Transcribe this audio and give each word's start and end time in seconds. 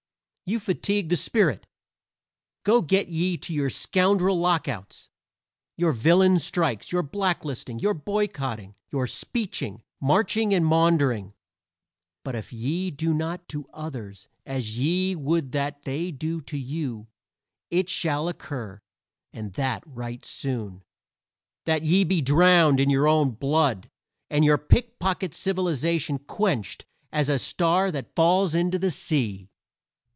you 0.43 0.59
fatigue 0.59 1.07
the 1.07 1.15
spirit. 1.15 1.65
Go 2.63 2.81
get 2.81 3.07
ye 3.07 3.37
to 3.37 3.53
your 3.53 3.69
scoundrel 3.69 4.37
lockouts, 4.37 5.07
your 5.77 5.93
villain 5.93 6.39
strikes, 6.39 6.91
your 6.91 7.03
blacklisting, 7.03 7.79
your 7.79 7.93
boycotting, 7.93 8.75
your 8.91 9.07
speeching, 9.07 9.81
marching 10.01 10.53
and 10.53 10.65
maundering; 10.65 11.33
but 12.25 12.35
if 12.35 12.51
ye 12.51 12.91
do 12.91 13.13
not 13.13 13.47
to 13.47 13.65
others 13.73 14.27
as 14.45 14.77
ye 14.77 15.15
would 15.15 15.53
that 15.53 15.83
they 15.83 16.11
do 16.11 16.41
to 16.41 16.57
you 16.57 17.07
it 17.69 17.87
shall 17.89 18.27
occur, 18.27 18.81
and 19.31 19.53
that 19.53 19.81
right 19.85 20.25
soon, 20.25 20.83
that 21.63 21.83
ye 21.85 22.03
be 22.03 22.21
drowned 22.21 22.77
in 22.81 22.89
your 22.89 23.07
own 23.07 23.31
blood 23.31 23.89
and 24.29 24.43
your 24.43 24.57
pick 24.57 24.99
pocket 24.99 25.33
civilization 25.33 26.19
quenched 26.19 26.83
as 27.09 27.29
a 27.29 27.39
star 27.39 27.89
that 27.89 28.13
falls 28.17 28.53
into 28.53 28.77
the 28.77 28.91
sea. 28.91 29.47